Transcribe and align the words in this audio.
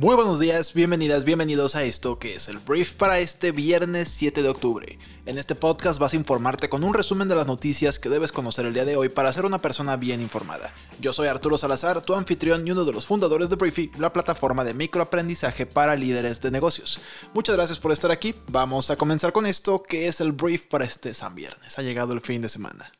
Muy 0.00 0.14
buenos 0.14 0.38
días, 0.38 0.74
bienvenidas, 0.74 1.24
bienvenidos 1.24 1.74
a 1.74 1.82
esto 1.82 2.20
que 2.20 2.36
es 2.36 2.46
el 2.46 2.60
brief 2.60 2.92
para 2.92 3.18
este 3.18 3.50
viernes 3.50 4.06
7 4.06 4.44
de 4.44 4.48
octubre. 4.48 4.96
En 5.26 5.38
este 5.38 5.56
podcast 5.56 5.98
vas 5.98 6.12
a 6.12 6.16
informarte 6.16 6.68
con 6.68 6.84
un 6.84 6.94
resumen 6.94 7.26
de 7.26 7.34
las 7.34 7.48
noticias 7.48 7.98
que 7.98 8.08
debes 8.08 8.30
conocer 8.30 8.64
el 8.64 8.74
día 8.74 8.84
de 8.84 8.94
hoy 8.94 9.08
para 9.08 9.32
ser 9.32 9.44
una 9.44 9.58
persona 9.58 9.96
bien 9.96 10.20
informada. 10.20 10.72
Yo 11.00 11.12
soy 11.12 11.26
Arturo 11.26 11.58
Salazar, 11.58 12.00
tu 12.00 12.14
anfitrión 12.14 12.64
y 12.64 12.70
uno 12.70 12.84
de 12.84 12.92
los 12.92 13.06
fundadores 13.06 13.50
de 13.50 13.56
Briefy, 13.56 13.90
la 13.98 14.12
plataforma 14.12 14.62
de 14.62 14.74
microaprendizaje 14.74 15.66
para 15.66 15.96
líderes 15.96 16.40
de 16.40 16.52
negocios. 16.52 17.00
Muchas 17.34 17.56
gracias 17.56 17.80
por 17.80 17.90
estar 17.90 18.12
aquí, 18.12 18.36
vamos 18.46 18.92
a 18.92 18.96
comenzar 18.96 19.32
con 19.32 19.46
esto 19.46 19.82
que 19.82 20.06
es 20.06 20.20
el 20.20 20.30
brief 20.30 20.68
para 20.68 20.84
este 20.84 21.12
San 21.12 21.34
Viernes. 21.34 21.76
Ha 21.76 21.82
llegado 21.82 22.12
el 22.12 22.20
fin 22.20 22.40
de 22.40 22.48
semana. 22.48 22.92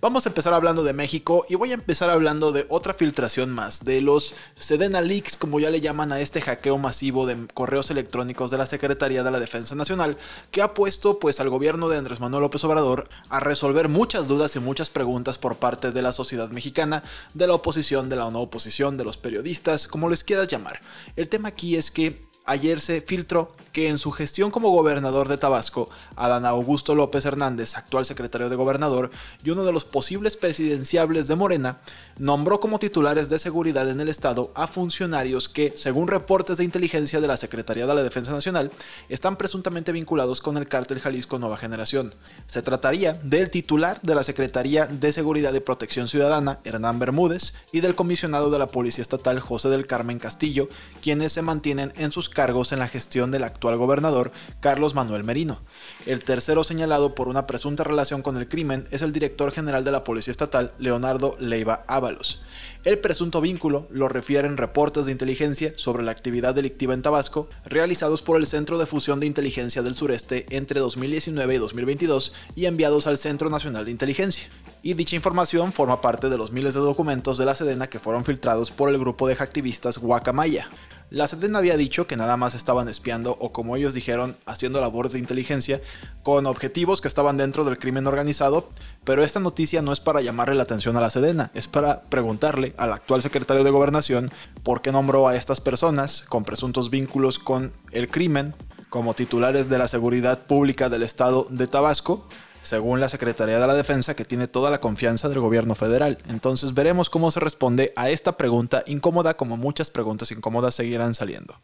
Vamos 0.00 0.26
a 0.26 0.30
empezar 0.30 0.52
hablando 0.52 0.82
de 0.82 0.92
México 0.92 1.46
y 1.48 1.54
voy 1.54 1.70
a 1.70 1.74
empezar 1.74 2.10
hablando 2.10 2.50
de 2.50 2.66
otra 2.68 2.94
filtración 2.94 3.50
más, 3.50 3.84
de 3.84 4.00
los 4.00 4.34
Sedena 4.58 5.00
Leaks, 5.00 5.36
como 5.36 5.60
ya 5.60 5.70
le 5.70 5.80
llaman 5.80 6.12
a 6.12 6.20
este 6.20 6.40
hackeo 6.40 6.76
masivo 6.78 7.26
de 7.26 7.46
correos 7.54 7.90
electrónicos 7.90 8.50
de 8.50 8.58
la 8.58 8.66
Secretaría 8.66 9.22
de 9.22 9.30
la 9.30 9.38
Defensa 9.38 9.74
Nacional, 9.74 10.16
que 10.50 10.62
ha 10.62 10.74
puesto 10.74 11.18
pues 11.18 11.38
al 11.38 11.50
gobierno 11.50 11.88
de 11.88 11.98
Andrés 11.98 12.20
Manuel 12.20 12.42
López 12.42 12.64
Obrador 12.64 13.08
a 13.28 13.40
resolver 13.40 13.88
muchas 13.88 14.26
dudas 14.26 14.56
y 14.56 14.60
muchas 14.60 14.90
preguntas 14.90 15.38
por 15.38 15.56
parte 15.56 15.92
de 15.92 16.02
la 16.02 16.12
sociedad 16.12 16.50
mexicana, 16.50 17.04
de 17.34 17.46
la 17.46 17.54
oposición, 17.54 18.08
de 18.08 18.16
la 18.16 18.30
no 18.30 18.40
oposición, 18.40 18.96
de 18.96 19.04
los 19.04 19.16
periodistas, 19.16 19.86
como 19.86 20.08
les 20.08 20.24
quieras 20.24 20.48
llamar. 20.48 20.80
El 21.14 21.28
tema 21.28 21.50
aquí 21.50 21.76
es 21.76 21.90
que 21.90 22.20
ayer 22.44 22.80
se 22.80 23.00
filtró 23.00 23.54
que 23.72 23.88
en 23.88 23.98
su 23.98 24.12
gestión 24.12 24.50
como 24.50 24.70
gobernador 24.70 25.28
de 25.28 25.38
Tabasco, 25.38 25.88
Adán 26.14 26.44
Augusto 26.44 26.94
López 26.94 27.24
Hernández, 27.24 27.76
actual 27.76 28.04
secretario 28.04 28.48
de 28.48 28.56
gobernador 28.56 29.10
y 29.42 29.50
uno 29.50 29.64
de 29.64 29.72
los 29.72 29.84
posibles 29.84 30.36
presidenciables 30.36 31.26
de 31.26 31.36
Morena, 31.36 31.78
nombró 32.18 32.60
como 32.60 32.78
titulares 32.78 33.30
de 33.30 33.38
seguridad 33.38 33.88
en 33.88 34.00
el 34.00 34.08
estado 34.08 34.52
a 34.54 34.66
funcionarios 34.66 35.48
que, 35.48 35.72
según 35.76 36.08
reportes 36.08 36.58
de 36.58 36.64
inteligencia 36.64 37.20
de 37.20 37.26
la 37.26 37.36
Secretaría 37.36 37.86
de 37.86 37.94
la 37.94 38.02
Defensa 38.02 38.32
Nacional, 38.32 38.70
están 39.08 39.36
presuntamente 39.36 39.92
vinculados 39.92 40.40
con 40.40 40.58
el 40.58 40.68
cártel 40.68 41.00
Jalisco 41.00 41.38
Nueva 41.38 41.56
Generación. 41.56 42.14
Se 42.46 42.62
trataría 42.62 43.14
del 43.14 43.50
titular 43.50 44.00
de 44.02 44.14
la 44.14 44.24
Secretaría 44.24 44.86
de 44.86 45.12
Seguridad 45.12 45.54
y 45.54 45.60
Protección 45.60 46.08
Ciudadana, 46.08 46.60
Hernán 46.64 46.98
Bermúdez, 46.98 47.54
y 47.72 47.80
del 47.80 47.94
comisionado 47.94 48.50
de 48.50 48.58
la 48.58 48.66
Policía 48.66 49.02
Estatal, 49.02 49.40
José 49.40 49.70
del 49.70 49.86
Carmen 49.86 50.18
Castillo, 50.18 50.68
quienes 51.00 51.32
se 51.32 51.42
mantienen 51.42 51.92
en 51.96 52.12
sus 52.12 52.28
cargos 52.28 52.72
en 52.72 52.78
la 52.78 52.88
gestión 52.88 53.30
del 53.30 53.44
actual 53.44 53.61
gobernador, 53.62 54.32
Carlos 54.60 54.94
Manuel 54.94 55.24
Merino. 55.24 55.60
El 56.06 56.22
tercero 56.24 56.64
señalado 56.64 57.14
por 57.14 57.28
una 57.28 57.46
presunta 57.46 57.84
relación 57.84 58.22
con 58.22 58.36
el 58.36 58.48
crimen 58.48 58.86
es 58.90 59.02
el 59.02 59.12
director 59.12 59.52
general 59.52 59.84
de 59.84 59.92
la 59.92 60.04
Policía 60.04 60.32
Estatal, 60.32 60.72
Leonardo 60.78 61.36
Leiva 61.38 61.84
Ábalos. 61.86 62.42
El 62.84 62.98
presunto 62.98 63.40
vínculo 63.40 63.86
lo 63.90 64.08
refieren 64.08 64.56
reportes 64.56 65.06
de 65.06 65.12
inteligencia 65.12 65.72
sobre 65.76 66.02
la 66.02 66.10
actividad 66.10 66.54
delictiva 66.54 66.94
en 66.94 67.02
Tabasco 67.02 67.48
realizados 67.64 68.22
por 68.22 68.36
el 68.36 68.46
Centro 68.46 68.76
de 68.76 68.86
Fusión 68.86 69.20
de 69.20 69.26
Inteligencia 69.26 69.82
del 69.82 69.94
Sureste 69.94 70.46
entre 70.50 70.80
2019 70.80 71.54
y 71.54 71.58
2022 71.58 72.32
y 72.56 72.66
enviados 72.66 73.06
al 73.06 73.18
Centro 73.18 73.50
Nacional 73.50 73.84
de 73.84 73.92
Inteligencia 73.92 74.48
y 74.82 74.94
dicha 74.94 75.16
información 75.16 75.72
forma 75.72 76.00
parte 76.00 76.28
de 76.28 76.36
los 76.36 76.50
miles 76.50 76.74
de 76.74 76.80
documentos 76.80 77.38
de 77.38 77.44
la 77.44 77.54
Sedena 77.54 77.86
que 77.86 78.00
fueron 78.00 78.24
filtrados 78.24 78.70
por 78.70 78.88
el 78.88 78.98
grupo 78.98 79.28
de 79.28 79.36
hacktivistas 79.36 79.98
Guacamaya. 79.98 80.68
La 81.12 81.28
Sedena 81.28 81.58
había 81.58 81.76
dicho 81.76 82.06
que 82.06 82.16
nada 82.16 82.38
más 82.38 82.54
estaban 82.54 82.88
espiando 82.88 83.36
o 83.38 83.52
como 83.52 83.76
ellos 83.76 83.92
dijeron, 83.92 84.34
haciendo 84.46 84.80
labores 84.80 85.12
de 85.12 85.18
inteligencia 85.18 85.82
con 86.22 86.46
objetivos 86.46 87.02
que 87.02 87.08
estaban 87.08 87.36
dentro 87.36 87.64
del 87.64 87.78
crimen 87.78 88.06
organizado, 88.06 88.70
pero 89.04 89.22
esta 89.22 89.38
noticia 89.38 89.82
no 89.82 89.92
es 89.92 90.00
para 90.00 90.22
llamarle 90.22 90.54
la 90.54 90.62
atención 90.62 90.96
a 90.96 91.02
la 91.02 91.10
Sedena, 91.10 91.50
es 91.52 91.68
para 91.68 92.00
preguntarle 92.04 92.72
al 92.78 92.94
actual 92.94 93.20
secretario 93.20 93.62
de 93.62 93.70
Gobernación 93.70 94.32
por 94.62 94.80
qué 94.80 94.90
nombró 94.90 95.28
a 95.28 95.36
estas 95.36 95.60
personas 95.60 96.22
con 96.30 96.44
presuntos 96.44 96.88
vínculos 96.88 97.38
con 97.38 97.74
el 97.90 98.08
crimen 98.08 98.54
como 98.88 99.12
titulares 99.12 99.68
de 99.68 99.76
la 99.76 99.88
seguridad 99.88 100.46
pública 100.46 100.88
del 100.88 101.02
estado 101.02 101.46
de 101.50 101.66
Tabasco 101.66 102.26
según 102.62 103.00
la 103.00 103.08
Secretaría 103.08 103.58
de 103.58 103.66
la 103.66 103.74
Defensa, 103.74 104.14
que 104.14 104.24
tiene 104.24 104.48
toda 104.48 104.70
la 104.70 104.80
confianza 104.80 105.28
del 105.28 105.40
gobierno 105.40 105.74
federal. 105.74 106.18
Entonces 106.28 106.74
veremos 106.74 107.10
cómo 107.10 107.30
se 107.30 107.40
responde 107.40 107.92
a 107.96 108.10
esta 108.10 108.36
pregunta 108.36 108.82
incómoda, 108.86 109.34
como 109.34 109.56
muchas 109.56 109.90
preguntas 109.90 110.30
incómodas 110.30 110.74
seguirán 110.74 111.14
saliendo. 111.14 111.56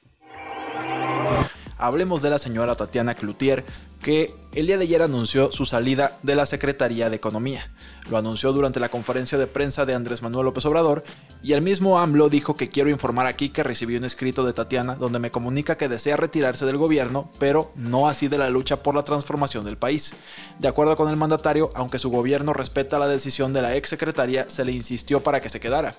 Hablemos 1.78 2.22
de 2.22 2.30
la 2.30 2.38
señora 2.38 2.74
Tatiana 2.74 3.14
Cloutier, 3.14 3.64
que 4.08 4.34
el 4.54 4.66
día 4.66 4.78
de 4.78 4.84
ayer 4.84 5.02
anunció 5.02 5.52
su 5.52 5.66
salida 5.66 6.16
de 6.22 6.34
la 6.34 6.46
Secretaría 6.46 7.10
de 7.10 7.16
Economía. 7.16 7.70
Lo 8.08 8.16
anunció 8.16 8.54
durante 8.54 8.80
la 8.80 8.88
conferencia 8.88 9.36
de 9.36 9.46
prensa 9.46 9.84
de 9.84 9.94
Andrés 9.94 10.22
Manuel 10.22 10.46
López 10.46 10.64
Obrador 10.64 11.04
y 11.42 11.52
el 11.52 11.60
mismo 11.60 11.98
AMLO 11.98 12.30
dijo 12.30 12.56
que 12.56 12.70
quiero 12.70 12.88
informar 12.88 13.26
aquí 13.26 13.50
que 13.50 13.62
recibió 13.62 13.98
un 13.98 14.06
escrito 14.06 14.46
de 14.46 14.54
Tatiana 14.54 14.94
donde 14.94 15.18
me 15.18 15.30
comunica 15.30 15.76
que 15.76 15.90
desea 15.90 16.16
retirarse 16.16 16.64
del 16.64 16.78
gobierno, 16.78 17.30
pero 17.38 17.70
no 17.76 18.08
así 18.08 18.28
de 18.28 18.38
la 18.38 18.48
lucha 18.48 18.82
por 18.82 18.94
la 18.94 19.04
transformación 19.04 19.66
del 19.66 19.76
país. 19.76 20.14
De 20.58 20.68
acuerdo 20.68 20.96
con 20.96 21.10
el 21.10 21.16
mandatario, 21.16 21.70
aunque 21.74 21.98
su 21.98 22.08
gobierno 22.08 22.54
respeta 22.54 22.98
la 22.98 23.08
decisión 23.08 23.52
de 23.52 23.60
la 23.60 23.76
ex 23.76 23.90
secretaria, 23.90 24.48
se 24.48 24.64
le 24.64 24.72
insistió 24.72 25.22
para 25.22 25.42
que 25.42 25.50
se 25.50 25.60
quedara. 25.60 25.94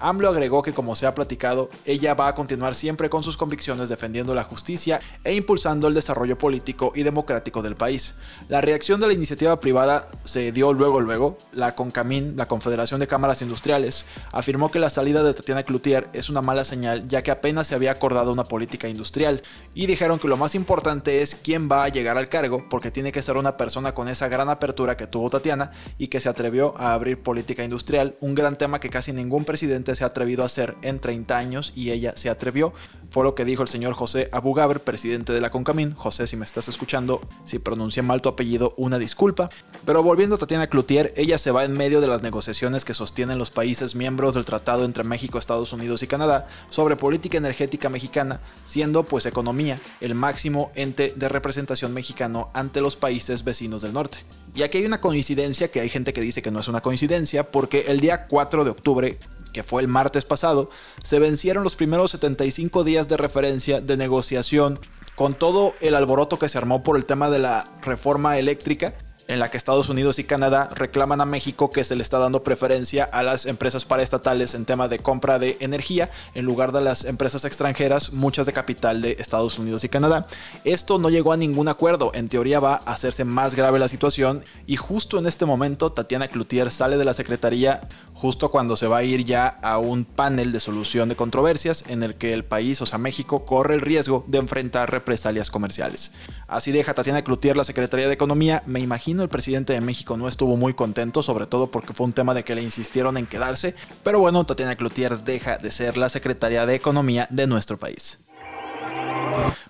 AMLO 0.00 0.30
agregó 0.30 0.62
que 0.64 0.74
como 0.74 0.96
se 0.96 1.06
ha 1.06 1.14
platicado, 1.14 1.70
ella 1.84 2.14
va 2.14 2.26
a 2.26 2.34
continuar 2.34 2.74
siempre 2.74 3.08
con 3.08 3.22
sus 3.22 3.36
convicciones 3.36 3.88
defendiendo 3.88 4.34
la 4.34 4.42
justicia 4.42 5.00
e 5.22 5.34
impulsando 5.34 5.86
el 5.86 5.94
desarrollo 5.94 6.36
político 6.36 6.92
y 6.96 7.04
democrático 7.04 7.51
del 7.60 7.76
país. 7.76 8.14
La 8.48 8.60
reacción 8.60 9.00
de 9.00 9.08
la 9.08 9.12
iniciativa 9.12 9.60
privada 9.60 10.06
se 10.24 10.52
dio 10.52 10.72
luego 10.72 11.00
luego, 11.00 11.38
la 11.52 11.74
CONCAMIN, 11.74 12.36
la 12.36 12.46
Confederación 12.46 13.00
de 13.00 13.06
Cámaras 13.06 13.42
Industriales, 13.42 14.06
afirmó 14.30 14.70
que 14.70 14.78
la 14.78 14.90
salida 14.90 15.22
de 15.22 15.34
Tatiana 15.34 15.64
Cloutier 15.64 16.08
es 16.12 16.30
una 16.30 16.40
mala 16.40 16.64
señal 16.64 17.06
ya 17.08 17.22
que 17.22 17.30
apenas 17.30 17.66
se 17.66 17.74
había 17.74 17.90
acordado 17.90 18.32
una 18.32 18.44
política 18.44 18.88
industrial 18.88 19.42
y 19.74 19.86
dijeron 19.86 20.18
que 20.18 20.28
lo 20.28 20.36
más 20.36 20.54
importante 20.54 21.22
es 21.22 21.34
quién 21.34 21.68
va 21.70 21.84
a 21.84 21.88
llegar 21.88 22.16
al 22.16 22.28
cargo 22.28 22.64
porque 22.70 22.90
tiene 22.90 23.12
que 23.12 23.22
ser 23.22 23.36
una 23.36 23.56
persona 23.56 23.92
con 23.92 24.08
esa 24.08 24.28
gran 24.28 24.48
apertura 24.48 24.96
que 24.96 25.06
tuvo 25.06 25.30
Tatiana 25.30 25.72
y 25.98 26.08
que 26.08 26.20
se 26.20 26.28
atrevió 26.28 26.74
a 26.78 26.94
abrir 26.94 27.22
política 27.22 27.64
industrial, 27.64 28.14
un 28.20 28.34
gran 28.34 28.56
tema 28.56 28.80
que 28.80 28.90
casi 28.90 29.12
ningún 29.12 29.44
presidente 29.44 29.94
se 29.96 30.04
ha 30.04 30.08
atrevido 30.08 30.42
a 30.42 30.46
hacer 30.46 30.76
en 30.82 31.00
30 31.00 31.36
años 31.36 31.72
y 31.74 31.90
ella 31.90 32.14
se 32.16 32.30
atrevió. 32.30 32.72
Fue 33.12 33.24
lo 33.24 33.34
que 33.34 33.44
dijo 33.44 33.62
el 33.62 33.68
señor 33.68 33.92
José 33.92 34.30
Abugaber, 34.32 34.80
presidente 34.80 35.34
de 35.34 35.42
la 35.42 35.50
CONCAMIN. 35.50 35.94
José, 35.94 36.26
si 36.26 36.34
me 36.34 36.46
estás 36.46 36.68
escuchando, 36.68 37.20
si 37.44 37.58
pronuncié 37.58 38.00
mal 38.00 38.22
tu 38.22 38.30
apellido, 38.30 38.72
una 38.78 38.98
disculpa. 38.98 39.50
Pero 39.84 40.02
volviendo 40.02 40.36
a 40.36 40.38
Tatiana 40.38 40.66
Cloutier, 40.66 41.12
ella 41.14 41.36
se 41.36 41.50
va 41.50 41.66
en 41.66 41.76
medio 41.76 42.00
de 42.00 42.06
las 42.06 42.22
negociaciones 42.22 42.86
que 42.86 42.94
sostienen 42.94 43.36
los 43.36 43.50
países 43.50 43.94
miembros 43.94 44.32
del 44.32 44.46
tratado 44.46 44.86
entre 44.86 45.04
México, 45.04 45.38
Estados 45.38 45.74
Unidos 45.74 46.02
y 46.02 46.06
Canadá 46.06 46.48
sobre 46.70 46.96
política 46.96 47.36
energética 47.36 47.90
mexicana, 47.90 48.40
siendo 48.64 49.02
pues 49.02 49.26
economía 49.26 49.78
el 50.00 50.14
máximo 50.14 50.72
ente 50.74 51.12
de 51.14 51.28
representación 51.28 51.92
mexicano 51.92 52.48
ante 52.54 52.80
los 52.80 52.96
países 52.96 53.44
vecinos 53.44 53.82
del 53.82 53.92
norte. 53.92 54.20
Y 54.54 54.62
aquí 54.62 54.78
hay 54.78 54.86
una 54.86 55.02
coincidencia 55.02 55.70
que 55.70 55.80
hay 55.80 55.90
gente 55.90 56.14
que 56.14 56.22
dice 56.22 56.40
que 56.40 56.50
no 56.50 56.60
es 56.60 56.68
una 56.68 56.80
coincidencia, 56.80 57.50
porque 57.50 57.84
el 57.88 58.00
día 58.00 58.26
4 58.26 58.64
de 58.64 58.70
octubre 58.70 59.18
que 59.52 59.62
fue 59.62 59.82
el 59.82 59.88
martes 59.88 60.24
pasado, 60.24 60.70
se 61.02 61.18
vencieron 61.18 61.64
los 61.64 61.76
primeros 61.76 62.10
75 62.12 62.84
días 62.84 63.08
de 63.08 63.16
referencia 63.16 63.80
de 63.80 63.96
negociación. 63.96 64.80
Con 65.14 65.34
todo 65.34 65.74
el 65.80 65.94
alboroto 65.94 66.38
que 66.38 66.48
se 66.48 66.56
armó 66.56 66.82
por 66.82 66.96
el 66.96 67.04
tema 67.04 67.28
de 67.28 67.38
la 67.38 67.64
reforma 67.82 68.38
eléctrica 68.38 68.94
en 69.28 69.38
la 69.38 69.50
que 69.50 69.56
Estados 69.56 69.88
Unidos 69.88 70.18
y 70.18 70.24
Canadá 70.24 70.68
reclaman 70.74 71.20
a 71.20 71.26
México 71.26 71.70
que 71.70 71.84
se 71.84 71.96
le 71.96 72.02
está 72.02 72.18
dando 72.18 72.42
preferencia 72.42 73.04
a 73.04 73.22
las 73.22 73.46
empresas 73.46 73.84
paraestatales 73.84 74.54
en 74.54 74.64
tema 74.64 74.88
de 74.88 74.98
compra 74.98 75.38
de 75.38 75.56
energía 75.60 76.10
en 76.34 76.44
lugar 76.44 76.72
de 76.72 76.80
las 76.80 77.04
empresas 77.04 77.44
extranjeras, 77.44 78.12
muchas 78.12 78.46
de 78.46 78.52
capital 78.52 79.02
de 79.02 79.16
Estados 79.18 79.58
Unidos 79.58 79.84
y 79.84 79.88
Canadá. 79.88 80.26
Esto 80.64 80.98
no 80.98 81.10
llegó 81.10 81.32
a 81.32 81.36
ningún 81.36 81.68
acuerdo, 81.68 82.10
en 82.14 82.28
teoría 82.28 82.60
va 82.60 82.74
a 82.74 82.92
hacerse 82.92 83.24
más 83.24 83.54
grave 83.54 83.78
la 83.78 83.88
situación 83.88 84.44
y 84.66 84.76
justo 84.76 85.18
en 85.18 85.26
este 85.26 85.46
momento 85.46 85.92
Tatiana 85.92 86.28
Cloutier 86.28 86.70
sale 86.70 86.96
de 86.96 87.04
la 87.04 87.14
Secretaría 87.14 87.88
justo 88.14 88.50
cuando 88.50 88.76
se 88.76 88.86
va 88.86 88.98
a 88.98 89.04
ir 89.04 89.24
ya 89.24 89.48
a 89.48 89.78
un 89.78 90.04
panel 90.04 90.52
de 90.52 90.60
solución 90.60 91.08
de 91.08 91.16
controversias 91.16 91.84
en 91.88 92.02
el 92.02 92.16
que 92.16 92.32
el 92.32 92.44
país, 92.44 92.80
o 92.82 92.86
sea 92.86 92.98
México, 92.98 93.44
corre 93.44 93.74
el 93.74 93.80
riesgo 93.80 94.24
de 94.26 94.38
enfrentar 94.38 94.90
represalias 94.90 95.50
comerciales. 95.50 96.12
Así 96.52 96.70
deja 96.70 96.92
Tatiana 96.92 97.24
Cloutier 97.24 97.56
la 97.56 97.64
Secretaría 97.64 98.08
de 98.08 98.12
Economía, 98.12 98.62
me 98.66 98.78
imagino 98.78 99.22
el 99.22 99.30
presidente 99.30 99.72
de 99.72 99.80
México 99.80 100.18
no 100.18 100.28
estuvo 100.28 100.58
muy 100.58 100.74
contento, 100.74 101.22
sobre 101.22 101.46
todo 101.46 101.68
porque 101.68 101.94
fue 101.94 102.04
un 102.04 102.12
tema 102.12 102.34
de 102.34 102.44
que 102.44 102.54
le 102.54 102.60
insistieron 102.60 103.16
en 103.16 103.26
quedarse, 103.26 103.74
pero 104.02 104.20
bueno, 104.20 104.44
Tatiana 104.44 104.76
Cloutier 104.76 105.18
deja 105.20 105.56
de 105.56 105.72
ser 105.72 105.96
la 105.96 106.10
Secretaría 106.10 106.66
de 106.66 106.74
Economía 106.74 107.26
de 107.30 107.46
nuestro 107.46 107.78
país. 107.78 108.18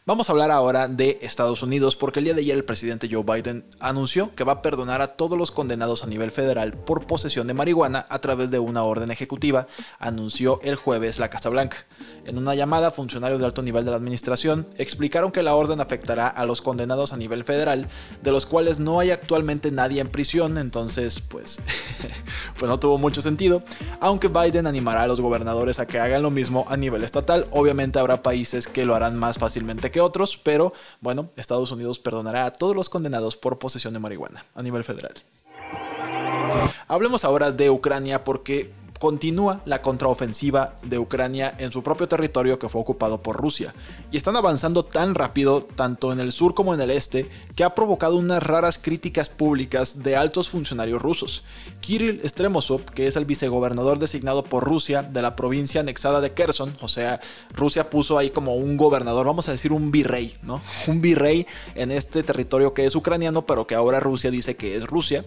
Vamos 0.04 0.28
a 0.28 0.32
hablar 0.32 0.50
ahora 0.50 0.88
de 0.88 1.20
Estados 1.22 1.62
Unidos 1.62 1.94
porque 1.94 2.19
el 2.19 2.25
día 2.25 2.34
de 2.34 2.40
ayer 2.40 2.56
el 2.56 2.64
presidente 2.64 3.08
Joe 3.08 3.22
Biden 3.22 3.64
anunció 3.78 4.34
que 4.34 4.43
va 4.43 4.54
a 4.54 4.60
perdonar 4.60 5.00
a 5.00 5.14
todos 5.14 5.38
los 5.38 5.52
condenados 5.52 6.02
a 6.02 6.08
nivel 6.08 6.32
federal 6.32 6.72
por 6.72 7.06
posesión 7.06 7.46
de 7.46 7.54
marihuana 7.54 8.04
a 8.08 8.19
través 8.19 8.50
de 8.50 8.58
una 8.58 8.82
orden 8.82 9.12
ejecutiva, 9.12 9.69
anunció 10.00 10.58
el 10.64 10.75
jueves 10.75 11.20
la 11.20 11.31
Casa 11.31 11.50
Blanca. 11.50 11.87
En 12.25 12.37
una 12.37 12.56
llamada, 12.56 12.90
funcionarios 12.90 13.38
de 13.38 13.46
alto 13.46 13.62
nivel 13.62 13.84
de 13.84 13.93
la 13.93 13.96
administración 13.96 14.66
explicaron 14.76 15.31
que 15.31 15.44
la 15.44 15.54
orden 15.54 15.81
afectará 15.81 16.26
a 16.26 16.46
los 16.46 16.62
condenados 16.62 17.12
a 17.12 17.16
nivel 17.16 17.44
federal, 17.44 17.88
de 18.22 18.32
los 18.32 18.44
cuales 18.44 18.81
no 18.81 18.98
hay 18.98 19.12
actualmente 19.12 19.70
nadie 19.70 20.00
en 20.00 20.08
prisión, 20.08 20.58
entonces 20.58 21.20
pues, 21.20 21.60
pues 22.58 22.69
no 22.69 22.81
tuvo 22.81 22.98
mucho 22.98 23.22
sentido, 23.22 23.62
aunque 24.00 24.26
Biden 24.26 24.66
animará 24.66 25.02
a 25.02 25.06
los 25.06 25.20
gobernadores 25.20 25.78
a 25.78 25.87
que 25.87 26.00
hagan 26.00 26.22
lo 26.22 26.31
mismo 26.32 26.66
a 26.69 26.76
nivel 26.76 27.05
estatal, 27.05 27.46
obviamente 27.52 28.00
habrá 28.00 28.20
países 28.20 28.66
que 28.66 28.84
lo 28.84 28.96
harán 28.96 29.16
más 29.16 29.38
fácilmente 29.38 29.91
que 29.92 30.00
otros, 30.00 30.36
pero 30.36 30.72
bueno, 31.00 31.30
Estados 31.36 31.70
Unidos 31.70 31.98
perdonará 31.98 32.46
a 32.46 32.52
todos 32.52 32.74
los 32.74 32.88
condenados 32.88 33.36
por 33.36 33.58
posesión 33.58 33.94
de 33.94 34.00
marihuana 34.00 34.44
a 34.54 34.62
nivel 34.62 34.82
federal. 34.82 35.14
Hablemos 36.88 37.24
ahora 37.24 37.52
de 37.52 37.70
Ucrania 37.70 38.24
porque 38.24 38.72
continúa 39.02 39.60
la 39.64 39.82
contraofensiva 39.82 40.76
de 40.84 40.96
Ucrania 40.96 41.52
en 41.58 41.72
su 41.72 41.82
propio 41.82 42.06
territorio 42.06 42.60
que 42.60 42.68
fue 42.68 42.80
ocupado 42.80 43.20
por 43.20 43.36
Rusia. 43.36 43.74
Y 44.12 44.16
están 44.16 44.36
avanzando 44.36 44.84
tan 44.84 45.16
rápido, 45.16 45.66
tanto 45.74 46.12
en 46.12 46.20
el 46.20 46.30
sur 46.30 46.54
como 46.54 46.72
en 46.72 46.80
el 46.80 46.90
este, 46.92 47.28
que 47.56 47.64
ha 47.64 47.75
provocado 47.75 48.16
unas 48.16 48.43
raras 48.43 48.78
críticas 48.78 49.28
públicas 49.28 50.02
de 50.02 50.16
altos 50.16 50.49
funcionarios 50.49 51.02
rusos. 51.02 51.43
Kirill 51.81 52.20
Stremosov, 52.25 52.84
que 52.84 53.06
es 53.06 53.16
el 53.16 53.25
vicegobernador 53.25 53.99
designado 53.99 54.44
por 54.44 54.64
Rusia 54.64 55.02
de 55.02 55.22
la 55.22 55.34
provincia 55.34 55.81
anexada 55.81 56.20
de 56.20 56.32
Kherson, 56.32 56.76
o 56.81 56.88
sea, 56.88 57.20
Rusia 57.54 57.90
puso 57.90 58.19
ahí 58.19 58.31
como 58.31 58.54
un 58.54 58.76
gobernador, 58.76 59.26
vamos 59.26 59.49
a 59.49 59.52
decir 59.52 59.72
un 59.72 59.90
virrey, 59.90 60.34
¿no? 60.43 60.62
Un 60.87 61.00
virrey 61.00 61.46
en 61.75 61.90
este 61.90 62.22
territorio 62.22 62.72
que 62.72 62.84
es 62.84 62.94
ucraniano, 62.94 63.46
pero 63.46 63.66
que 63.66 63.75
ahora 63.75 64.00
Rusia 64.00 64.31
dice 64.31 64.56
que 64.56 64.76
es 64.76 64.87
Rusia. 64.87 65.25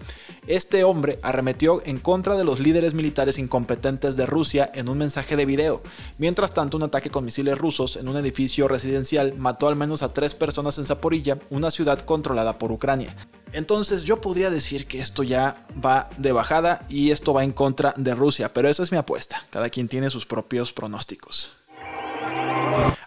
Este 0.47 0.83
hombre 0.83 1.19
arremetió 1.21 1.81
en 1.85 1.99
contra 1.99 2.37
de 2.37 2.43
los 2.43 2.59
líderes 2.59 2.93
militares 2.93 3.37
incompetentes 3.37 3.65
competentes 3.65 4.15
de 4.15 4.27
Rusia 4.27 4.69
en 4.75 4.89
un 4.89 4.97
mensaje 4.99 5.35
de 5.35 5.45
video. 5.45 5.81
Mientras 6.19 6.53
tanto, 6.53 6.77
un 6.77 6.83
ataque 6.83 7.09
con 7.09 7.25
misiles 7.25 7.57
rusos 7.57 7.95
en 7.95 8.07
un 8.07 8.15
edificio 8.15 8.67
residencial 8.67 9.33
mató 9.37 9.67
al 9.67 9.75
menos 9.75 10.03
a 10.03 10.13
tres 10.13 10.35
personas 10.35 10.77
en 10.77 10.85
Zaporilla, 10.85 11.39
una 11.49 11.71
ciudad 11.71 12.01
controlada 12.15 12.57
por 12.57 12.71
Ucrania. 12.71 13.13
Entonces 13.51 14.03
yo 14.03 14.21
podría 14.21 14.49
decir 14.49 14.87
que 14.87 14.99
esto 14.99 15.21
ya 15.23 15.61
va 15.83 16.09
de 16.17 16.31
bajada 16.31 16.85
y 16.89 17.11
esto 17.11 17.33
va 17.33 17.43
en 17.43 17.51
contra 17.51 17.93
de 17.97 18.15
Rusia, 18.15 18.53
pero 18.53 18.69
esa 18.69 18.83
es 18.83 18.91
mi 18.91 18.97
apuesta. 18.97 19.43
Cada 19.49 19.69
quien 19.69 19.89
tiene 19.89 20.09
sus 20.09 20.25
propios 20.25 20.71
pronósticos. 20.71 21.51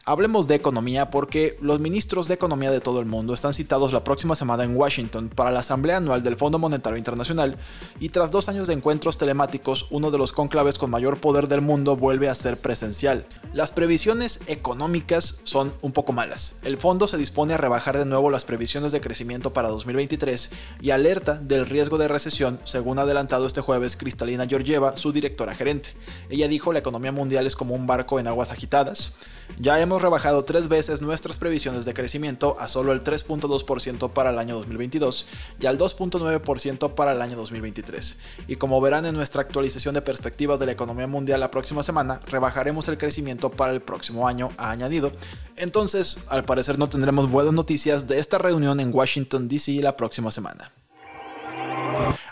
Hablemos 0.05 0.46
de 0.46 0.55
economía 0.55 1.10
porque 1.10 1.58
los 1.60 1.81
ministros 1.81 2.28
de 2.28 2.34
economía 2.34 2.70
de 2.70 2.81
todo 2.81 3.00
el 3.00 3.06
mundo 3.06 3.34
están 3.34 3.52
citados 3.52 3.93
la 3.93 4.05
próxima 4.05 4.34
semana 4.34 4.64
en 4.64 4.75
Washington 4.75 5.28
para 5.28 5.50
la 5.50 5.61
Asamblea 5.61 5.99
Anual 5.99 6.22
del 6.22 6.37
Fondo 6.37 6.58
Monetario 6.58 6.96
Internacional 6.96 7.58
y 8.00 8.08
tras 8.08 8.31
dos 8.31 8.49
años 8.49 8.66
de 8.66 8.72
encuentros 8.72 9.19
telemáticos, 9.19 9.87
uno 9.90 10.11
de 10.11 10.16
los 10.16 10.32
conclaves 10.32 10.78
con 10.78 10.90
mayor 10.90 11.20
poder 11.20 11.46
del 11.46 11.61
mundo 11.61 11.94
vuelve 11.96 12.31
a 12.31 12.34
ser 12.34 12.58
presencial. 12.58 13.26
Las 13.55 13.73
previsiones 13.73 14.41
económicas 14.47 15.41
son 15.45 15.73
un 15.81 15.93
poco 15.93 16.12
malas. 16.12 16.56
El 16.62 16.77
fondo 16.77 17.09
se 17.09 17.17
dispone 17.17 17.55
a 17.55 17.56
rebajar 17.56 17.97
de 17.97 18.05
nuevo 18.05 18.31
las 18.31 18.45
previsiones 18.45 18.93
de 18.93 19.00
crecimiento 19.00 19.55
para 19.55 19.71
2023 19.71 20.50
y 20.83 20.91
alerta 20.91 21.35
del 21.35 21.65
riesgo 21.65 21.97
de 21.97 22.09
recesión, 22.09 22.61
según 22.65 22.99
ha 22.99 23.03
adelantado 23.03 23.47
este 23.47 23.62
jueves 23.62 23.97
Cristalina 23.97 24.47
Georgieva, 24.47 24.99
su 24.99 25.12
directora 25.12 25.55
gerente. 25.55 25.95
Ella 26.29 26.47
dijo 26.47 26.75
la 26.75 26.81
economía 26.81 27.11
mundial 27.11 27.47
es 27.47 27.56
como 27.56 27.75
un 27.75 27.87
barco 27.87 28.21
en 28.21 28.27
aguas 28.27 28.50
agitadas. 28.50 29.15
Ya 29.59 29.81
hemos 29.81 30.03
rebajado 30.03 30.45
tres 30.45 30.69
veces 30.69 31.00
nuestras 31.00 31.39
previsiones 31.39 31.87
de 31.87 31.95
crecimiento 31.95 32.56
a 32.61 32.69
solo 32.69 32.93
el 32.93 33.03
3.2% 33.03 34.11
para 34.12 34.29
el 34.29 34.39
año 34.39 34.56
2022 34.56 35.27
y 35.59 35.67
al 35.67 35.79
2.9% 35.79 36.95
para 36.95 37.12
el 37.12 37.23
año 37.23 37.37
2023. 37.37 38.19
Y 38.47 38.56
como 38.56 38.79
verán 38.83 39.06
en 39.06 39.15
nuestra 39.15 39.41
actualización 39.41 39.95
de 39.95 40.03
perspectivas 40.03 40.59
de 40.59 40.67
la 40.67 40.73
economía 40.73 41.06
mundial 41.06 41.41
la 41.41 41.50
próxima 41.50 41.83
semana, 41.83 42.21
rebajaremos 42.27 42.89
el 42.89 42.99
crecimiento 42.99 43.38
para 43.38 43.73
el 43.73 43.81
próximo 43.81 44.26
año, 44.26 44.50
ha 44.56 44.70
añadido. 44.70 45.12
Entonces, 45.56 46.25
al 46.29 46.44
parecer 46.44 46.79
no 46.79 46.88
tendremos 46.88 47.31
buenas 47.31 47.52
noticias 47.52 48.06
de 48.06 48.19
esta 48.19 48.38
reunión 48.38 48.81
en 48.81 48.93
Washington, 48.93 49.49
D.C. 49.49 49.81
la 49.81 49.96
próxima 49.96 50.31
semana. 50.31 50.73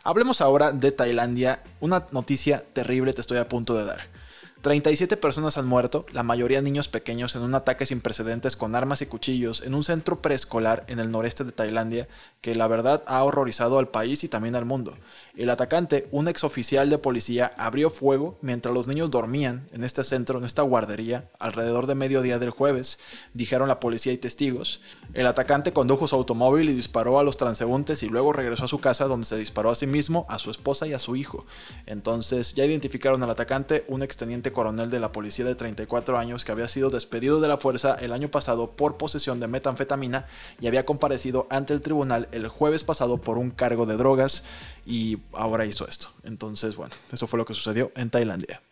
Hablemos 0.04 0.40
ahora 0.40 0.72
de 0.72 0.92
Tailandia, 0.92 1.62
una 1.80 2.06
noticia 2.12 2.64
terrible 2.72 3.12
te 3.12 3.20
estoy 3.20 3.38
a 3.38 3.48
punto 3.48 3.74
de 3.74 3.84
dar. 3.84 4.15
37 4.66 5.16
personas 5.16 5.58
han 5.58 5.66
muerto, 5.68 6.06
la 6.10 6.24
mayoría 6.24 6.60
niños 6.60 6.88
pequeños, 6.88 7.36
en 7.36 7.42
un 7.42 7.54
ataque 7.54 7.86
sin 7.86 8.00
precedentes 8.00 8.56
con 8.56 8.74
armas 8.74 9.00
y 9.00 9.06
cuchillos 9.06 9.62
en 9.64 9.76
un 9.76 9.84
centro 9.84 10.20
preescolar 10.20 10.84
en 10.88 10.98
el 10.98 11.12
noreste 11.12 11.44
de 11.44 11.52
Tailandia 11.52 12.08
que 12.40 12.56
la 12.56 12.66
verdad 12.66 13.04
ha 13.06 13.22
horrorizado 13.22 13.78
al 13.78 13.86
país 13.86 14.24
y 14.24 14.28
también 14.28 14.56
al 14.56 14.64
mundo. 14.64 14.98
El 15.36 15.50
atacante, 15.50 16.08
un 16.10 16.26
exoficial 16.26 16.90
de 16.90 16.98
policía, 16.98 17.52
abrió 17.58 17.90
fuego 17.90 18.38
mientras 18.40 18.74
los 18.74 18.88
niños 18.88 19.10
dormían 19.10 19.68
en 19.72 19.84
este 19.84 20.02
centro, 20.02 20.38
en 20.38 20.44
esta 20.44 20.62
guardería, 20.62 21.28
alrededor 21.38 21.86
de 21.86 21.94
mediodía 21.94 22.38
del 22.40 22.50
jueves, 22.50 22.98
dijeron 23.34 23.68
la 23.68 23.78
policía 23.78 24.12
y 24.14 24.18
testigos. 24.18 24.80
El 25.12 25.26
atacante 25.26 25.72
condujo 25.72 26.08
su 26.08 26.16
automóvil 26.16 26.70
y 26.70 26.74
disparó 26.74 27.20
a 27.20 27.22
los 27.22 27.36
transeúntes 27.36 28.02
y 28.02 28.08
luego 28.08 28.32
regresó 28.32 28.64
a 28.64 28.68
su 28.68 28.80
casa 28.80 29.04
donde 29.04 29.26
se 29.26 29.36
disparó 29.36 29.70
a 29.70 29.76
sí 29.76 29.86
mismo, 29.86 30.26
a 30.28 30.38
su 30.38 30.50
esposa 30.50 30.88
y 30.88 30.92
a 30.92 30.98
su 30.98 31.14
hijo. 31.14 31.46
Entonces 31.84 32.54
ya 32.54 32.64
identificaron 32.64 33.22
al 33.22 33.30
atacante, 33.30 33.84
un 33.88 34.02
exteniente 34.02 34.52
coronel 34.56 34.88
de 34.88 35.00
la 35.00 35.12
policía 35.12 35.44
de 35.44 35.54
34 35.54 36.16
años 36.16 36.46
que 36.46 36.50
había 36.50 36.66
sido 36.66 36.88
despedido 36.88 37.42
de 37.42 37.48
la 37.48 37.58
fuerza 37.58 37.94
el 38.00 38.14
año 38.14 38.30
pasado 38.30 38.70
por 38.70 38.96
posesión 38.96 39.38
de 39.38 39.48
metanfetamina 39.48 40.28
y 40.62 40.66
había 40.66 40.86
comparecido 40.86 41.46
ante 41.50 41.74
el 41.74 41.82
tribunal 41.82 42.26
el 42.32 42.48
jueves 42.48 42.82
pasado 42.82 43.18
por 43.18 43.36
un 43.36 43.50
cargo 43.50 43.84
de 43.84 43.98
drogas 43.98 44.44
y 44.86 45.18
ahora 45.34 45.66
hizo 45.66 45.86
esto. 45.86 46.08
Entonces, 46.24 46.74
bueno, 46.74 46.94
eso 47.12 47.26
fue 47.26 47.38
lo 47.38 47.44
que 47.44 47.52
sucedió 47.52 47.92
en 47.96 48.08
Tailandia. 48.08 48.62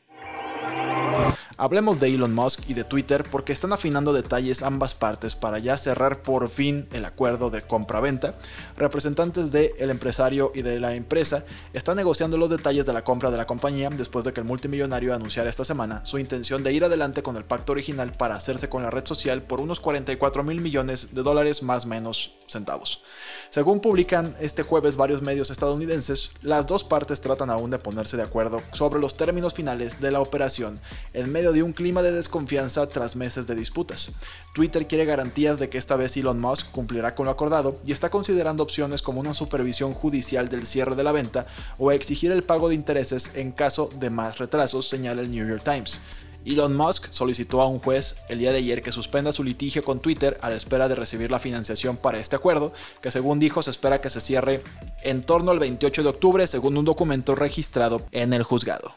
Hablemos 1.57 2.01
de 2.01 2.13
Elon 2.13 2.35
Musk 2.35 2.69
y 2.69 2.75
de 2.75 2.83
Twitter 2.83 3.25
porque 3.31 3.53
están 3.53 3.73
afinando 3.73 4.13
detalles 4.13 4.61
ambas 4.65 4.93
partes 4.93 5.37
para 5.37 5.61
ya 5.61 5.79
cerrar 5.79 6.23
por 6.23 6.49
fin 6.51 6.89
el 6.93 7.05
acuerdo 7.05 7.49
de 7.49 7.63
compra-venta. 7.63 8.35
Representantes 8.77 9.53
del 9.53 9.91
empresario 9.91 10.51
y 10.53 10.63
de 10.63 10.81
la 10.81 10.95
empresa 10.95 11.45
están 11.73 11.97
negociando 11.97 12.39
los 12.39 12.51
detalles 12.51 12.87
de 12.87 12.93
la 12.93 13.05
compra 13.05 13.31
de 13.31 13.37
la 13.37 13.47
compañía 13.47 13.89
después 13.89 14.25
de 14.25 14.33
que 14.33 14.41
el 14.41 14.47
multimillonario 14.47 15.15
anunciara 15.15 15.49
esta 15.49 15.65
semana 15.65 16.05
su 16.05 16.19
intención 16.19 16.65
de 16.65 16.73
ir 16.73 16.85
adelante 16.85 17.23
con 17.23 17.37
el 17.37 17.45
pacto 17.45 17.71
original 17.71 18.13
para 18.15 18.35
hacerse 18.35 18.69
con 18.69 18.83
la 18.83 18.91
red 18.91 19.07
social 19.07 19.41
por 19.43 19.61
unos 19.61 19.79
44 19.79 20.43
mil 20.43 20.61
millones 20.61 21.15
de 21.15 21.23
dólares 21.23 21.63
más 21.63 21.87
menos 21.87 22.35
centavos. 22.49 23.03
Según 23.51 23.79
publican 23.79 24.35
este 24.41 24.65
jueves 24.65 24.97
varios 24.97 25.23
medios 25.23 25.51
estadounidenses, 25.51 26.33
las 26.43 26.67
dos 26.67 26.83
partes 26.83 27.21
tratan 27.21 27.51
aún 27.51 27.71
de 27.71 27.79
ponerse 27.79 28.17
de 28.17 28.25
acuerdo 28.25 28.61
sobre 28.73 29.01
los 29.01 29.17
términos 29.17 29.55
finales 29.55 30.01
de 30.01 30.11
la 30.11 30.21
operación 30.21 30.81
en 31.13 31.31
medio 31.31 31.44
de 31.53 31.63
un 31.63 31.73
clima 31.73 32.03
de 32.03 32.13
desconfianza 32.13 32.89
tras 32.89 33.17
meses 33.17 33.47
de 33.47 33.55
disputas. 33.55 34.13
Twitter 34.55 34.87
quiere 34.87 35.05
garantías 35.05 35.59
de 35.59 35.69
que 35.69 35.79
esta 35.79 35.97
vez 35.97 36.17
Elon 36.17 36.41
Musk 36.41 36.71
cumplirá 36.71 37.15
con 37.15 37.27
lo 37.27 37.33
acordado 37.33 37.81
y 37.85 37.93
está 37.93 38.11
considerando 38.11 38.63
opciones 38.63 39.03
como 39.03 39.21
una 39.21 39.35
supervisión 39.35 39.93
judicial 39.93 40.49
del 40.49 40.67
cierre 40.67 40.95
de 40.95 41.05
la 41.05 41.13
venta 41.13 41.47
o 41.79 41.93
exigir 41.93 42.33
el 42.33 42.45
pago 42.45 42.69
de 42.69 42.75
intereses 42.75 43.33
en 43.35 43.53
caso 43.53 43.91
de 43.99 44.11
más 44.11 44.39
retrasos, 44.39 44.89
señala 44.89 45.23
el 45.23 45.31
New 45.31 45.49
York 45.49 45.63
Times. 45.65 46.01
Elon 46.45 46.77
Musk 46.77 47.07
solicitó 47.11 47.63
a 47.63 47.69
un 47.69 47.79
juez 47.79 48.17
el 48.29 48.39
día 48.39 48.53
de 48.53 48.59
ayer 48.59 48.83
que 48.83 48.93
suspenda 48.93 49.33
su 49.33 49.43
litigio 49.43 49.83
con 49.83 50.01
Twitter 50.01 50.39
a 50.43 50.51
la 50.51 50.57
espera 50.57 50.89
de 50.89 50.95
recibir 50.95 51.31
la 51.31 51.39
financiación 51.39 51.97
para 51.97 52.19
este 52.19 52.37
acuerdo, 52.37 52.73
que 53.01 53.11
según 53.11 53.39
dijo 53.39 53.63
se 53.63 53.71
espera 53.71 54.01
que 54.01 54.11
se 54.11 54.21
cierre 54.21 54.63
en 55.03 55.23
torno 55.23 55.51
al 55.53 55.59
28 55.59 56.03
de 56.03 56.09
octubre 56.09 56.47
según 56.47 56.77
un 56.77 56.85
documento 56.85 57.35
registrado 57.35 58.03
en 58.13 58.35
el 58.35 58.43
juzgado. 58.43 58.95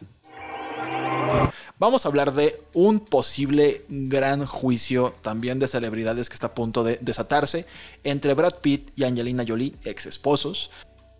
Vamos 1.79 2.05
a 2.05 2.09
hablar 2.09 2.33
de 2.33 2.59
un 2.73 2.99
posible 2.99 3.83
gran 3.89 4.45
juicio 4.45 5.13
también 5.21 5.59
de 5.59 5.67
celebridades 5.67 6.29
que 6.29 6.33
está 6.33 6.47
a 6.47 6.55
punto 6.55 6.83
de 6.83 6.97
desatarse 7.01 7.65
entre 8.03 8.33
Brad 8.33 8.55
Pitt 8.61 8.91
y 8.95 9.03
Angelina 9.03 9.43
Jolie, 9.47 9.75
ex 9.83 10.05
esposos. 10.05 10.71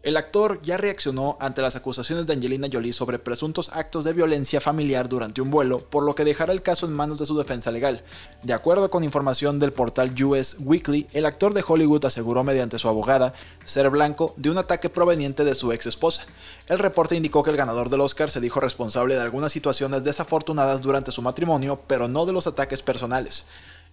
El 0.03 0.15
actor 0.15 0.61
ya 0.61 0.77
reaccionó 0.77 1.37
ante 1.39 1.63
las 1.63 1.75
acusaciones 1.75 2.27
de 2.27 2.33
Angelina 2.33 2.67
Jolie 2.71 2.93
sobre 2.93 3.17
presuntos 3.17 3.71
actos 3.73 4.03
de 4.03 4.13
violencia 4.13 4.61
familiar 4.61 5.09
durante 5.09 5.41
un 5.41 5.49
vuelo, 5.49 5.79
por 5.79 6.03
lo 6.03 6.13
que 6.13 6.23
dejará 6.23 6.53
el 6.53 6.61
caso 6.61 6.85
en 6.85 6.93
manos 6.93 7.17
de 7.17 7.25
su 7.25 7.35
defensa 7.35 7.71
legal. 7.71 8.03
De 8.43 8.53
acuerdo 8.53 8.91
con 8.91 9.03
información 9.03 9.59
del 9.59 9.73
portal 9.73 10.13
US 10.23 10.57
Weekly, 10.59 11.07
el 11.13 11.25
actor 11.25 11.55
de 11.55 11.63
Hollywood 11.67 12.05
aseguró 12.05 12.43
mediante 12.43 12.77
su 12.77 12.87
abogada 12.87 13.33
ser 13.65 13.89
blanco 13.89 14.35
de 14.37 14.51
un 14.51 14.59
ataque 14.59 14.89
proveniente 14.89 15.43
de 15.43 15.55
su 15.55 15.71
ex 15.73 15.87
esposa. 15.87 16.27
El 16.67 16.77
reporte 16.77 17.15
indicó 17.15 17.41
que 17.41 17.49
el 17.49 17.57
ganador 17.57 17.89
del 17.89 18.01
Oscar 18.01 18.29
se 18.29 18.39
dijo 18.39 18.59
responsable 18.59 19.15
de 19.15 19.21
algunas 19.21 19.51
situaciones 19.51 20.03
desafortunadas 20.03 20.81
durante 20.81 21.11
su 21.11 21.23
matrimonio, 21.23 21.81
pero 21.87 22.07
no 22.07 22.27
de 22.27 22.33
los 22.33 22.45
ataques 22.45 22.83
personales. 22.83 23.47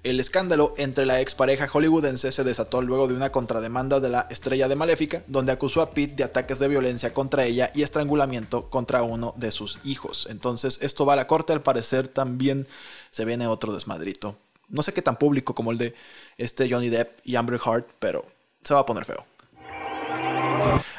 El 0.05 0.21
escándalo 0.21 0.75
entre 0.77 1.07
la 1.07 1.23
expareja 1.23 1.67
hollywoodense 1.67 2.31
se 2.31 2.45
desató 2.45 2.83
luego 2.83 3.09
de 3.09 3.15
una 3.15 3.33
contrademanda 3.33 4.01
de 4.01 4.11
la 4.11 4.27
estrella 4.29 4.69
de 4.69 4.77
Maléfica, 4.77 5.25
donde 5.29 5.51
acusó 5.51 5.81
a 5.81 5.93
Pete 5.93 6.17
de 6.17 6.25
ataques 6.25 6.59
de 6.59 6.69
violencia 6.69 7.15
contra 7.15 7.47
ella 7.47 7.71
y 7.75 7.83
estrangulamiento 7.83 8.69
contra 8.69 9.03
uno 9.03 9.33
de 9.39 9.51
sus 9.51 9.81
hijos. 9.83 10.29
Entonces, 10.29 10.79
esto 10.83 11.07
va 11.07 11.15
a 11.15 11.17
la 11.17 11.27
corte, 11.27 11.55
al 11.55 11.63
parecer 11.63 12.07
también 12.07 12.69
se 13.13 13.25
viene 13.25 13.47
otro 13.47 13.73
desmadrito 13.73 14.37
No 14.69 14.83
sé 14.83 14.93
qué 14.93 15.01
tan 15.01 15.17
público 15.17 15.55
como 15.55 15.73
el 15.73 15.79
de 15.79 15.95
este 16.37 16.71
Johnny 16.71 16.91
Depp 16.91 17.21
y 17.25 17.37
Amber 17.37 17.59
Heard, 17.65 17.87
pero 17.99 18.27
se 18.63 18.75
va 18.75 18.81
a 18.81 18.87
poner 18.87 19.07
feo. 19.07 19.25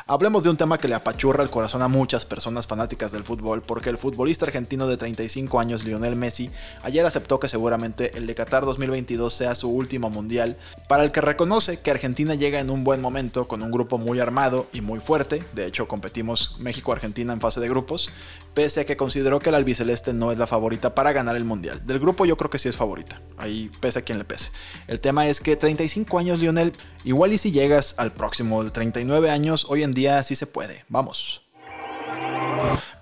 Hablemos 0.08 0.44
de 0.44 0.52
un 0.52 0.58
tema 0.58 0.78
que 0.78 0.88
le 0.88 0.94
apachurra 0.94 1.42
el 1.42 1.50
corazón 1.50 1.82
a 1.82 1.88
muchas 1.88 2.28
personas 2.28 2.68
fanáticas 2.68 3.12
del 3.12 3.24
fútbol, 3.24 3.64
porque 3.64 3.90
el 3.90 3.98
futbolista 3.98 4.46
argentino 4.46 4.86
de 4.86 4.98
35 4.98 5.60
años, 5.60 5.84
Lionel 5.84 6.16
Messi, 6.16 6.52
ayer 6.84 7.04
aceptó 7.04 7.40
que 7.40 7.50
seguramente 7.50 8.16
el 8.16 8.28
de 8.28 8.36
Qatar 8.36 8.66
2022 8.66 9.34
sea 9.34 9.56
su 9.56 9.68
último 9.68 10.12
mundial, 10.12 10.58
para 10.88 11.04
el 11.04 11.12
que 11.12 11.22
reconoce 11.22 11.82
que 11.82 11.90
Argentina 11.90 12.36
llega 12.36 12.60
en 12.60 12.70
un 12.70 12.84
buen 12.84 13.02
momento, 13.02 13.48
con 13.48 13.64
un 13.64 13.72
grupo 13.72 13.98
muy 13.98 14.20
armado 14.20 14.68
y 14.74 14.82
muy 14.82 15.00
fuerte, 15.00 15.44
de 15.56 15.66
hecho 15.66 15.88
competimos 15.88 16.56
México-Argentina 16.60 17.34
en 17.34 17.42
fase 17.42 17.60
de 17.60 17.70
grupos, 17.70 18.12
pese 18.56 18.80
a 18.80 18.86
que 18.86 18.98
consideró 18.98 19.40
que 19.40 19.52
la 19.52 19.58
albiceleste 19.58 20.14
no 20.14 20.32
es 20.32 20.40
la 20.40 20.48
favorita 20.48 20.96
para 20.96 21.12
ganar 21.12 21.36
el 21.36 21.44
mundial. 21.44 21.86
Del 21.86 22.00
grupo 22.00 22.26
yo 22.26 22.38
creo 22.38 22.50
que 22.50 22.58
sí 22.58 22.70
es 22.70 22.76
favorita, 22.76 23.22
ahí 23.38 23.70
pese 23.82 24.00
a 24.00 24.02
quien 24.02 24.18
le 24.18 24.24
pese. 24.24 24.50
El 24.88 25.00
tema 25.00 25.28
es 25.28 25.42
que 25.42 25.56
35 25.56 26.18
años, 26.18 26.40
Lionel, 26.40 26.74
igual 27.04 27.34
y 27.34 27.38
si 27.38 27.52
llegas 27.52 27.94
al 27.98 28.14
próximo 28.14 28.64
de 28.64 28.72
39 28.72 29.30
años, 29.30 29.68
hoy 29.70 29.84
en 29.84 29.92
día 29.92 30.24
sí 30.24 30.36
se 30.36 30.48
puede. 30.48 30.86
Vamos. 30.88 31.44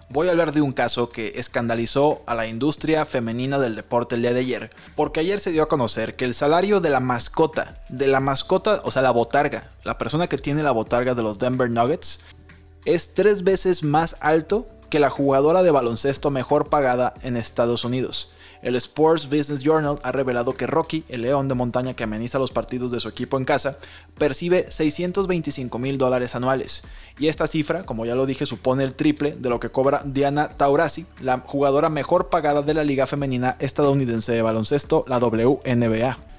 Voy 0.09 0.27
a 0.27 0.31
hablar 0.31 0.51
de 0.53 0.61
un 0.61 0.73
caso 0.73 1.09
que 1.09 1.33
escandalizó 1.35 2.21
a 2.27 2.35
la 2.35 2.45
industria 2.45 3.05
femenina 3.05 3.57
del 3.57 3.75
deporte 3.75 4.15
el 4.15 4.21
día 4.21 4.33
de 4.33 4.41
ayer, 4.41 4.69
porque 4.95 5.21
ayer 5.21 5.39
se 5.39 5.51
dio 5.51 5.63
a 5.63 5.69
conocer 5.69 6.15
que 6.15 6.25
el 6.25 6.33
salario 6.33 6.81
de 6.81 6.89
la 6.89 6.99
mascota, 6.99 7.83
de 7.89 8.07
la 8.07 8.19
mascota, 8.19 8.81
o 8.83 8.91
sea, 8.91 9.01
la 9.01 9.11
botarga, 9.11 9.71
la 9.83 9.97
persona 9.97 10.27
que 10.27 10.37
tiene 10.37 10.61
la 10.61 10.71
botarga 10.71 11.15
de 11.15 11.23
los 11.23 11.39
Denver 11.39 11.69
Nuggets, 11.69 12.19
es 12.85 13.13
tres 13.13 13.43
veces 13.43 13.81
más 13.83 14.15
alto 14.19 14.67
que 14.93 14.99
la 14.99 15.09
jugadora 15.09 15.63
de 15.63 15.71
baloncesto 15.71 16.29
mejor 16.29 16.69
pagada 16.69 17.15
en 17.23 17.35
Estados 17.35 17.83
Unidos. 17.83 18.31
El 18.61 18.75
Sports 18.75 19.27
Business 19.27 19.63
Journal 19.63 19.97
ha 20.03 20.11
revelado 20.11 20.53
que 20.53 20.67
Rocky, 20.67 21.03
el 21.09 21.23
león 21.23 21.47
de 21.47 21.55
montaña 21.55 21.95
que 21.95 22.03
ameniza 22.03 22.37
los 22.37 22.51
partidos 22.51 22.91
de 22.91 22.99
su 22.99 23.09
equipo 23.09 23.37
en 23.37 23.45
casa, 23.45 23.79
percibe 24.19 24.69
625 24.69 25.79
mil 25.79 25.97
dólares 25.97 26.35
anuales. 26.35 26.83
Y 27.17 27.27
esta 27.27 27.47
cifra, 27.47 27.87
como 27.87 28.05
ya 28.05 28.13
lo 28.13 28.27
dije, 28.27 28.45
supone 28.45 28.83
el 28.83 28.93
triple 28.93 29.31
de 29.31 29.49
lo 29.49 29.59
que 29.59 29.71
cobra 29.71 30.03
Diana 30.05 30.49
Taurasi, 30.49 31.07
la 31.21 31.39
jugadora 31.39 31.89
mejor 31.89 32.29
pagada 32.29 32.61
de 32.61 32.75
la 32.75 32.83
liga 32.83 33.07
femenina 33.07 33.55
estadounidense 33.57 34.31
de 34.31 34.43
baloncesto, 34.43 35.05
la 35.07 35.17
WNBA. 35.17 36.32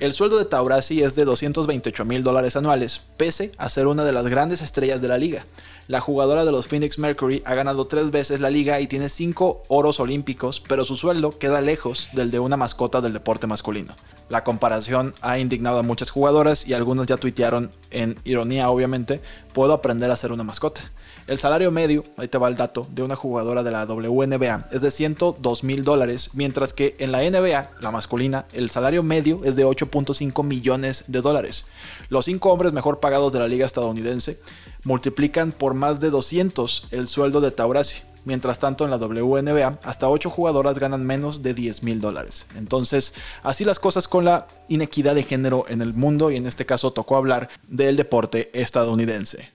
El 0.00 0.12
sueldo 0.12 0.38
de 0.38 0.44
Taurasi 0.44 1.02
es 1.02 1.16
de 1.16 1.24
228 1.24 2.04
mil 2.04 2.22
dólares 2.22 2.54
anuales, 2.54 3.02
pese 3.16 3.50
a 3.58 3.68
ser 3.68 3.88
una 3.88 4.04
de 4.04 4.12
las 4.12 4.28
grandes 4.28 4.62
estrellas 4.62 5.02
de 5.02 5.08
la 5.08 5.18
liga. 5.18 5.44
La 5.88 6.00
jugadora 6.00 6.44
de 6.44 6.52
los 6.52 6.68
Phoenix 6.68 7.00
Mercury 7.00 7.42
ha 7.44 7.56
ganado 7.56 7.88
tres 7.88 8.12
veces 8.12 8.38
la 8.38 8.48
liga 8.48 8.80
y 8.80 8.86
tiene 8.86 9.08
cinco 9.08 9.64
oros 9.66 9.98
olímpicos, 9.98 10.62
pero 10.68 10.84
su 10.84 10.96
sueldo 10.96 11.36
queda 11.38 11.60
lejos 11.60 12.08
del 12.12 12.30
de 12.30 12.38
una 12.38 12.56
mascota 12.56 13.00
del 13.00 13.12
deporte 13.12 13.48
masculino. 13.48 13.96
La 14.28 14.44
comparación 14.44 15.14
ha 15.20 15.38
indignado 15.38 15.78
a 15.78 15.82
muchas 15.82 16.10
jugadoras 16.10 16.66
y 16.66 16.74
algunas 16.74 17.06
ya 17.06 17.16
tuitearon, 17.16 17.70
en 17.90 18.18
ironía 18.24 18.68
obviamente, 18.68 19.22
puedo 19.52 19.72
aprender 19.72 20.10
a 20.10 20.16
ser 20.16 20.32
una 20.32 20.44
mascota. 20.44 20.82
El 21.28 21.38
salario 21.38 21.70
medio, 21.70 22.04
ahí 22.16 22.26
te 22.26 22.38
va 22.38 22.48
el 22.48 22.56
dato, 22.56 22.86
de 22.90 23.02
una 23.02 23.14
jugadora 23.14 23.62
de 23.62 23.70
la 23.70 23.84
WNBA 23.84 24.68
es 24.72 24.80
de 24.80 24.90
102 24.90 25.62
mil 25.62 25.84
dólares, 25.84 26.30
mientras 26.32 26.72
que 26.72 26.96
en 27.00 27.12
la 27.12 27.20
NBA, 27.20 27.70
la 27.80 27.90
masculina, 27.90 28.46
el 28.54 28.70
salario 28.70 29.02
medio 29.02 29.42
es 29.44 29.54
de 29.54 29.66
8.5 29.66 30.42
millones 30.42 31.04
de 31.06 31.20
dólares. 31.20 31.66
Los 32.08 32.24
cinco 32.24 32.50
hombres 32.50 32.72
mejor 32.72 33.00
pagados 33.00 33.30
de 33.34 33.40
la 33.40 33.46
liga 33.46 33.66
estadounidense 33.66 34.40
multiplican 34.84 35.52
por 35.52 35.74
más 35.74 36.00
de 36.00 36.08
200 36.08 36.88
el 36.92 37.08
sueldo 37.08 37.42
de 37.42 37.50
Taurasi. 37.50 38.00
Mientras 38.28 38.58
tanto, 38.58 38.84
en 38.84 38.90
la 38.90 38.98
WNBA, 38.98 39.78
hasta 39.82 40.06
8 40.06 40.28
jugadoras 40.28 40.78
ganan 40.78 41.02
menos 41.06 41.42
de 41.42 41.54
10 41.54 41.82
mil 41.82 41.98
dólares. 41.98 42.44
Entonces, 42.56 43.14
así 43.42 43.64
las 43.64 43.78
cosas 43.78 44.06
con 44.06 44.26
la 44.26 44.48
inequidad 44.68 45.14
de 45.14 45.22
género 45.22 45.64
en 45.66 45.80
el 45.80 45.94
mundo 45.94 46.30
y 46.30 46.36
en 46.36 46.46
este 46.46 46.66
caso 46.66 46.92
tocó 46.92 47.16
hablar 47.16 47.48
del 47.68 47.96
deporte 47.96 48.50
estadounidense. 48.52 49.50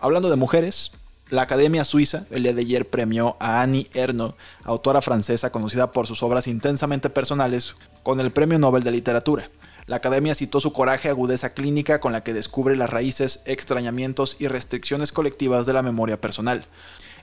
Hablando 0.00 0.28
de 0.28 0.36
mujeres, 0.36 0.92
la 1.30 1.40
Academia 1.40 1.86
Suiza 1.86 2.26
el 2.30 2.42
día 2.42 2.52
de 2.52 2.60
ayer 2.60 2.86
premió 2.86 3.38
a 3.40 3.62
Annie 3.62 3.88
Ernaux, 3.94 4.34
autora 4.62 5.00
francesa 5.00 5.50
conocida 5.50 5.92
por 5.92 6.06
sus 6.06 6.22
obras 6.22 6.46
intensamente 6.46 7.08
personales, 7.08 7.74
con 8.02 8.20
el 8.20 8.32
Premio 8.32 8.58
Nobel 8.58 8.84
de 8.84 8.90
Literatura. 8.90 9.48
La 9.86 9.96
academia 9.96 10.34
citó 10.34 10.60
su 10.60 10.72
coraje 10.72 11.08
agudeza 11.08 11.54
clínica 11.54 12.00
con 12.00 12.12
la 12.12 12.22
que 12.22 12.32
descubre 12.32 12.76
las 12.76 12.90
raíces, 12.90 13.42
extrañamientos 13.46 14.36
y 14.38 14.46
restricciones 14.46 15.10
colectivas 15.10 15.66
de 15.66 15.72
la 15.72 15.82
memoria 15.82 16.20
personal. 16.20 16.64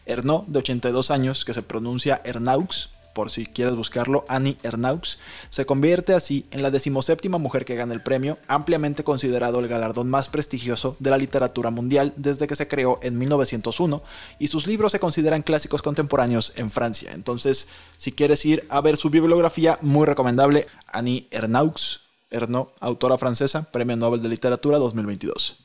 Ernaud, 0.06 0.44
de 0.48 0.60
82 0.60 1.12
años, 1.12 1.46
que 1.46 1.54
se 1.54 1.64
pronuncia 1.64 2.22
Ernaux, 2.26 2.90
por 3.14 3.30
si 3.30 3.46
quieres 3.46 3.76
buscarlo, 3.76 4.26
Annie 4.28 4.58
Ernaux, 4.64 5.20
se 5.50 5.66
convierte 5.66 6.14
así 6.14 6.46
en 6.52 6.62
la 6.62 6.72
decimoséptima 6.72 7.38
mujer 7.38 7.66
que 7.66 7.76
gana 7.76 7.94
el 7.94 8.02
premio, 8.02 8.38
ampliamente 8.48 9.04
considerado 9.04 9.60
el 9.60 9.68
galardón 9.68 10.10
más 10.10 10.30
prestigioso 10.30 10.96
de 11.00 11.10
la 11.10 11.18
literatura 11.18 11.70
mundial 11.70 12.14
desde 12.18 12.48
que 12.48 12.56
se 12.56 12.68
creó 12.68 13.00
en 13.02 13.18
1901, 13.18 14.02
y 14.38 14.48
sus 14.48 14.68
libros 14.68 14.92
se 14.92 15.00
consideran 15.00 15.42
clásicos 15.42 15.82
contemporáneos 15.82 16.54
en 16.56 16.72
Francia. 16.72 17.12
Entonces, 17.14 17.68
si 17.98 18.12
quieres 18.12 18.46
ir 18.46 18.66
a 18.70 18.82
ver 18.82 18.98
su 18.98 19.10
bibliografía, 19.10 19.78
muy 19.82 20.06
recomendable, 20.06 20.68
Annie 20.88 21.28
Ernaux, 21.32 22.09
Ernaud, 22.30 22.70
autora 22.80 23.18
francesa, 23.18 23.72
Premio 23.72 23.98
Nobel 23.98 24.22
de 24.22 24.30
Literatura 24.30 24.78
2022. 24.78 25.58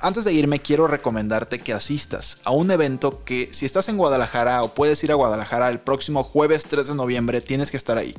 Antes 0.00 0.24
de 0.24 0.32
irme, 0.32 0.60
quiero 0.60 0.86
recomendarte 0.86 1.60
que 1.60 1.72
asistas 1.72 2.38
a 2.44 2.50
un 2.50 2.70
evento 2.70 3.24
que 3.24 3.48
si 3.52 3.64
estás 3.64 3.88
en 3.88 3.96
Guadalajara 3.96 4.62
o 4.62 4.74
puedes 4.74 5.02
ir 5.02 5.10
a 5.10 5.14
Guadalajara 5.14 5.70
el 5.70 5.80
próximo 5.80 6.22
jueves 6.22 6.64
3 6.64 6.88
de 6.88 6.94
noviembre, 6.94 7.40
tienes 7.40 7.70
que 7.70 7.78
estar 7.78 7.96
ahí. 7.96 8.14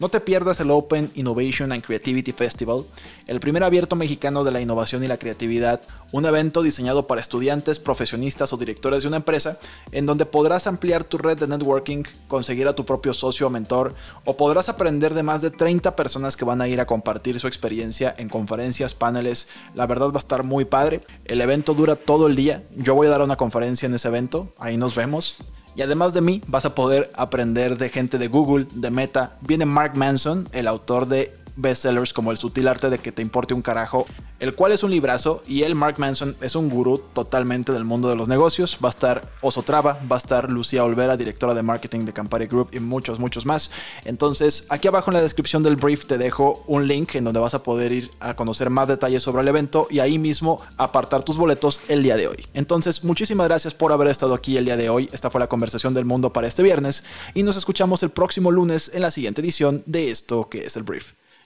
No 0.00 0.08
te 0.08 0.20
pierdas 0.20 0.58
el 0.60 0.70
Open 0.70 1.10
Innovation 1.14 1.72
and 1.72 1.84
Creativity 1.84 2.32
Festival, 2.32 2.86
el 3.26 3.38
primer 3.38 3.62
abierto 3.62 3.96
mexicano 3.96 4.44
de 4.44 4.50
la 4.50 4.62
innovación 4.62 5.04
y 5.04 5.08
la 5.08 5.18
creatividad, 5.18 5.82
un 6.10 6.24
evento 6.24 6.62
diseñado 6.62 7.06
para 7.06 7.20
estudiantes, 7.20 7.80
profesionistas 7.80 8.54
o 8.54 8.56
directores 8.56 9.02
de 9.02 9.08
una 9.08 9.18
empresa, 9.18 9.58
en 9.92 10.06
donde 10.06 10.24
podrás 10.24 10.66
ampliar 10.66 11.04
tu 11.04 11.18
red 11.18 11.36
de 11.36 11.48
networking, 11.48 12.04
conseguir 12.28 12.66
a 12.66 12.72
tu 12.72 12.86
propio 12.86 13.12
socio 13.12 13.48
o 13.48 13.50
mentor, 13.50 13.94
o 14.24 14.38
podrás 14.38 14.70
aprender 14.70 15.12
de 15.12 15.22
más 15.22 15.42
de 15.42 15.50
30 15.50 15.94
personas 15.96 16.34
que 16.34 16.46
van 16.46 16.62
a 16.62 16.68
ir 16.68 16.80
a 16.80 16.86
compartir 16.86 17.38
su 17.38 17.46
experiencia 17.46 18.14
en 18.16 18.30
conferencias, 18.30 18.94
paneles. 18.94 19.48
La 19.74 19.86
verdad 19.86 20.12
va 20.12 20.16
a 20.16 20.18
estar 20.20 20.44
muy 20.44 20.64
padre. 20.64 21.02
El 21.26 21.42
evento 21.42 21.74
dura 21.74 21.94
todo 21.94 22.26
el 22.26 22.36
día. 22.36 22.64
Yo 22.74 22.94
voy 22.94 23.08
a 23.08 23.10
dar 23.10 23.20
una 23.20 23.36
conferencia 23.36 23.84
en 23.84 23.94
ese 23.94 24.08
evento. 24.08 24.48
Ahí 24.58 24.78
nos 24.78 24.94
vemos. 24.94 25.40
Y 25.76 25.82
además 25.82 26.14
de 26.14 26.20
mí, 26.20 26.42
vas 26.46 26.64
a 26.64 26.74
poder 26.74 27.10
aprender 27.14 27.78
de 27.78 27.88
gente 27.88 28.18
de 28.18 28.28
Google, 28.28 28.66
de 28.72 28.90
Meta. 28.90 29.32
Viene 29.40 29.66
Mark 29.66 29.96
Manson, 29.96 30.48
el 30.52 30.66
autor 30.66 31.06
de 31.06 31.34
bestsellers 31.60 32.12
como 32.12 32.30
El 32.30 32.38
sutil 32.38 32.68
arte 32.68 32.90
de 32.90 32.98
que 32.98 33.12
te 33.12 33.22
importe 33.22 33.54
un 33.54 33.62
carajo, 33.62 34.06
el 34.38 34.54
cual 34.54 34.72
es 34.72 34.82
un 34.82 34.90
librazo 34.90 35.42
y 35.46 35.62
él, 35.62 35.74
Mark 35.74 35.96
Manson, 35.98 36.34
es 36.40 36.54
un 36.54 36.70
gurú 36.70 37.02
totalmente 37.12 37.72
del 37.72 37.84
mundo 37.84 38.08
de 38.08 38.16
los 38.16 38.28
negocios. 38.28 38.78
Va 38.82 38.88
a 38.88 38.90
estar 38.90 39.30
Oso 39.42 39.62
Traba, 39.62 39.98
va 40.10 40.16
a 40.16 40.18
estar 40.18 40.50
Lucía 40.50 40.84
Olvera, 40.84 41.16
directora 41.16 41.54
de 41.54 41.62
marketing 41.62 42.06
de 42.06 42.12
Campari 42.12 42.46
Group 42.46 42.70
y 42.72 42.80
muchos, 42.80 43.18
muchos 43.18 43.44
más. 43.44 43.70
Entonces, 44.04 44.64
aquí 44.70 44.88
abajo 44.88 45.10
en 45.10 45.14
la 45.14 45.22
descripción 45.22 45.62
del 45.62 45.76
brief 45.76 46.06
te 46.06 46.16
dejo 46.16 46.64
un 46.66 46.86
link 46.86 47.14
en 47.16 47.24
donde 47.24 47.40
vas 47.40 47.54
a 47.54 47.62
poder 47.62 47.92
ir 47.92 48.10
a 48.20 48.34
conocer 48.34 48.70
más 48.70 48.88
detalles 48.88 49.22
sobre 49.22 49.42
el 49.42 49.48
evento 49.48 49.86
y 49.90 49.98
ahí 49.98 50.18
mismo 50.18 50.60
apartar 50.78 51.22
tus 51.22 51.36
boletos 51.36 51.80
el 51.88 52.02
día 52.02 52.16
de 52.16 52.28
hoy. 52.28 52.46
Entonces, 52.54 53.04
muchísimas 53.04 53.48
gracias 53.48 53.74
por 53.74 53.92
haber 53.92 54.08
estado 54.08 54.34
aquí 54.34 54.56
el 54.56 54.64
día 54.64 54.76
de 54.76 54.88
hoy. 54.88 55.10
Esta 55.12 55.30
fue 55.30 55.40
la 55.40 55.48
conversación 55.48 55.92
del 55.92 56.06
mundo 56.06 56.32
para 56.32 56.48
este 56.48 56.62
viernes 56.62 57.04
y 57.34 57.42
nos 57.42 57.56
escuchamos 57.56 58.02
el 58.02 58.10
próximo 58.10 58.50
lunes 58.50 58.90
en 58.94 59.02
la 59.02 59.10
siguiente 59.10 59.42
edición 59.42 59.82
de 59.86 60.10
esto 60.10 60.48
que 60.48 60.64
es 60.64 60.76
el 60.76 60.82
brief. 60.82 61.19